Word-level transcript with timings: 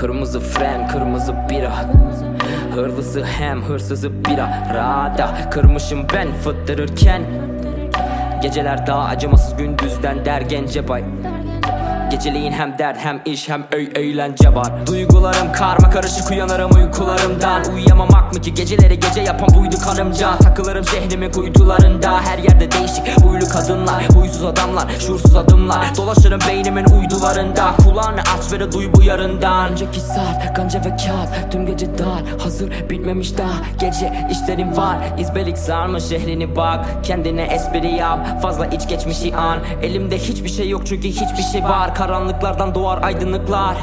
Kırmızı 0.00 0.40
fren 0.40 0.88
kırmızı 0.88 1.34
bira. 1.50 1.72
Hırlısı 2.74 3.24
hem 3.24 3.62
hırsızı 3.62 4.24
bira. 4.24 4.48
Rada 4.74 5.50
kırmışım 5.50 6.06
ben 6.14 6.28
fıttırırken. 6.32 7.22
Geceler 8.42 8.86
daha 8.86 9.04
acımasız 9.04 9.56
gündüzden 9.56 10.24
der 10.24 10.40
gence 10.40 10.88
bay 10.88 11.04
Geceliğin 12.20 12.52
hem 12.52 12.78
dert 12.78 12.98
hem 12.98 13.20
iş 13.24 13.48
hem 13.48 13.66
öy 13.72 13.88
eğlence 13.94 14.54
var. 14.54 14.86
Duygularım 14.86 15.52
karma 15.52 15.90
karışık 15.90 16.30
uyanırım 16.30 16.70
uykularımdan. 16.74 17.62
Uyuyamamak 17.74 18.34
mı 18.34 18.40
ki? 18.40 18.54
Geceleri 18.54 19.00
gece 19.00 19.20
yapan 19.20 19.48
buydu 19.54 19.76
kanımca 19.84 20.38
Takılırım 20.38 20.84
şehrimin 20.84 21.32
kuytularında. 21.32 22.20
Her 22.20 22.38
yerde 22.38 22.72
değişik 22.72 23.08
huylu 23.22 23.48
kadınlar 23.48 24.08
Huysuz 24.14 24.44
adamlar 24.44 24.84
şuursuz 25.06 25.36
adımlar. 25.36 25.96
Dolaşırım 25.96 26.40
beynimin 26.48 26.84
uydularında. 26.84 27.72
Kulağını 27.84 28.20
aç 28.20 28.52
ve 28.52 28.60
de 28.60 28.72
duy 28.72 28.92
bu 28.94 29.02
yarından. 29.02 29.70
Önceki 29.70 30.00
saat 30.00 30.56
ganca 30.56 30.78
ve 30.80 30.88
kağıt. 30.88 31.52
Tüm 31.52 31.66
gece 31.66 31.98
dar 31.98 32.22
hazır 32.42 32.90
bitmemiş 32.90 33.38
daha. 33.38 33.52
Gece 33.80 34.28
işlerim 34.30 34.76
var 34.76 34.96
İzbelik 35.18 35.58
sarmış 35.58 36.04
şehrini 36.04 36.56
bak. 36.56 36.86
Kendine 37.02 37.42
espri 37.42 37.94
yap 37.94 38.42
Fazla 38.42 38.66
iç 38.66 38.88
geçmişi 38.88 39.36
an. 39.36 39.58
Elimde 39.82 40.18
hiçbir 40.18 40.48
şey 40.48 40.68
yok 40.68 40.82
çünkü 40.86 41.08
hiçbir 41.08 41.42
şey 41.52 41.64
var 41.64 41.94
Karanlıklardan 42.10 42.74
doğar 42.74 43.02
aydınlıklar. 43.02 43.76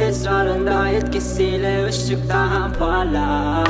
Esrarında 0.00 0.88
etkisiyle 0.88 1.86
ışıktan 1.86 2.72
parla 2.78 3.64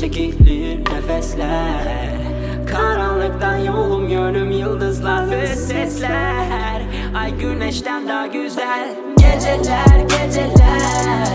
Çekilir 0.00 0.78
nefesler 0.78 2.12
Karanlıktan 2.72 3.56
yolum 3.56 4.08
yönüm 4.08 4.50
yıldızlar 4.50 5.30
ve 5.30 5.46
sesler. 5.46 6.82
Ay 7.16 7.30
güneşten 7.38 8.08
daha 8.08 8.26
güzel. 8.26 8.96
Geceler 9.18 10.00
geceler 10.00 11.25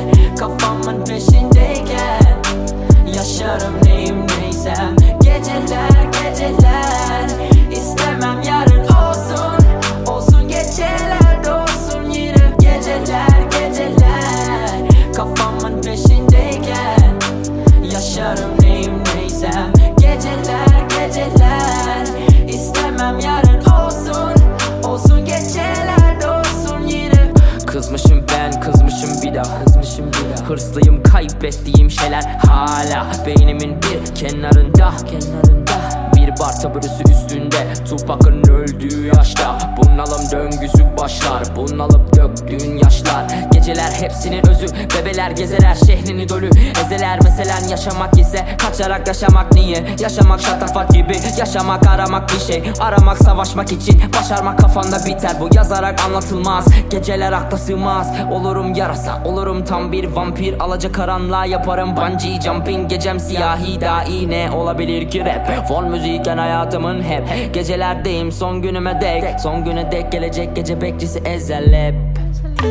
Kızmışım 27.81 28.25
ben 28.33 28.59
kızmışım 28.59 29.09
bir 29.21 29.35
daha 29.35 29.63
Kızmışım 29.65 30.07
bir 30.07 30.37
daha. 30.37 30.49
Hırslıyım 30.49 31.03
kaybettiğim 31.03 31.91
şeyler 31.91 32.21
hala 32.21 33.11
Beynimin 33.25 33.75
bir 33.81 34.15
kenarında 34.15 34.91
Kenarında. 35.11 35.73
Bir 36.15 36.29
bar 36.39 36.61
taburesi 36.61 37.03
üstünde 37.11 37.73
Tupac'ın 37.89 38.43
öldüğü 38.43 39.08
yaşta. 39.08 39.75
Bunalım 39.77 40.31
döngüsü 40.31 40.97
başlar 40.97 41.43
Bunalıp 41.55 42.15
döktüğün 42.15 42.77
yaşlar 42.77 43.25
Geceler 43.71 43.92
hepsinin 43.92 44.48
özü. 44.48 44.65
Bebeler 44.67 45.32
gezeler 45.32 45.76
şehrini 45.76 46.30
dölü 46.30 46.49
Ezeler 46.86 47.23
meselen 47.23 47.67
yaşamak 47.67 48.17
ise 48.20 48.45
Kaçarak 48.58 49.08
yaşamak 49.08 49.54
niye? 49.54 49.86
Yaşamak 49.99 50.42
şatafat 50.42 50.93
gibi 50.93 51.17
Yaşamak 51.37 51.87
aramak 51.87 52.30
bir 52.30 52.54
şey. 52.54 52.64
Aramak 52.80 53.17
savaşmak 53.17 53.71
için 53.71 54.02
Başarmak 54.20 54.59
kafanda 54.59 55.05
biter. 55.05 55.32
Bu 55.39 55.49
yazarak 55.55 56.02
anlatılmaz. 56.05 56.65
Geceler 56.89 57.32
akla 57.32 57.58
sığmaz. 57.58 58.11
Olurum 58.32 58.73
yarasa 58.73 59.23
Olurum 59.26 59.65
tam 59.65 59.92
bir 59.92 60.08
vampir. 60.08 60.59
Alaca 60.59 60.92
karanlığa 60.92 61.45
yaparım 61.45 61.98
bungee 61.98 62.42
jumping. 62.42 62.89
Gecem 62.89 63.20
siyahi 63.20 63.82
dahi 63.82 64.30
ne 64.30 64.52
olabilir 64.52 65.09
ki 65.09 65.26
rap? 65.26 65.67
Fon 65.67 65.89
müzikken 65.89 66.38
hayatımın 66.38 67.02
hep. 67.02 67.53
Gecelerdeyim 67.53 68.32
son 68.32 68.61
günüme 68.61 69.02
dek. 69.02 69.39
Son 69.39 69.65
güne 69.65 69.92
dek 69.92 70.11
gelecek 70.11 70.55
gece 70.55 70.82
bekçisi 70.82 71.20
ezel 71.20 71.73
hep 71.73 71.95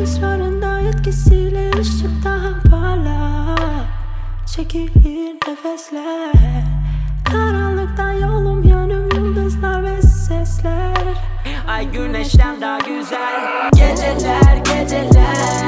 Esrarında 0.02 0.59
etkisiyle 0.88 1.70
ışık 1.80 2.24
daha 2.24 2.70
parla 2.70 3.56
Çekilir 4.46 5.34
nefesler. 5.48 6.64
Karanlıktan 7.24 8.12
yolum 8.12 8.62
yönüm 8.62 9.08
yıldızlar 9.14 9.84
ve 9.84 10.02
sesler. 10.02 11.14
Ay 11.68 11.90
güneşten 11.90 12.60
daha 12.60 12.78
güzel. 12.78 13.70
Geceler 13.72 14.56
geceler 14.56 15.60